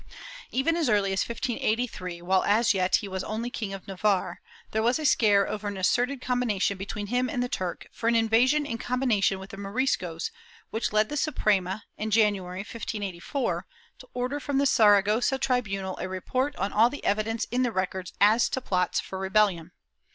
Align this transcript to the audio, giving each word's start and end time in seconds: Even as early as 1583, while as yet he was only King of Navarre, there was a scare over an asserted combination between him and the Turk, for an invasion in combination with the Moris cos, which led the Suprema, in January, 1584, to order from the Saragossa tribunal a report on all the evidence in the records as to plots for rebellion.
Even 0.49 0.75
as 0.77 0.89
early 0.89 1.13
as 1.13 1.21
1583, 1.29 2.23
while 2.23 2.43
as 2.45 2.73
yet 2.73 2.95
he 2.95 3.07
was 3.07 3.23
only 3.23 3.51
King 3.51 3.71
of 3.71 3.87
Navarre, 3.87 4.41
there 4.71 4.81
was 4.81 4.97
a 4.97 5.05
scare 5.05 5.47
over 5.47 5.67
an 5.67 5.77
asserted 5.77 6.21
combination 6.21 6.75
between 6.75 7.05
him 7.05 7.29
and 7.29 7.43
the 7.43 7.47
Turk, 7.47 7.85
for 7.91 8.09
an 8.09 8.15
invasion 8.15 8.65
in 8.65 8.79
combination 8.79 9.37
with 9.37 9.51
the 9.51 9.57
Moris 9.57 9.95
cos, 9.99 10.31
which 10.71 10.91
led 10.91 11.09
the 11.09 11.17
Suprema, 11.17 11.83
in 11.99 12.09
January, 12.09 12.61
1584, 12.61 13.67
to 13.99 14.09
order 14.15 14.39
from 14.39 14.57
the 14.57 14.65
Saragossa 14.65 15.37
tribunal 15.37 15.95
a 15.99 16.09
report 16.09 16.55
on 16.55 16.73
all 16.73 16.89
the 16.89 17.05
evidence 17.05 17.45
in 17.51 17.61
the 17.61 17.71
records 17.71 18.11
as 18.19 18.49
to 18.49 18.59
plots 18.59 18.99
for 18.99 19.19
rebellion. 19.19 19.71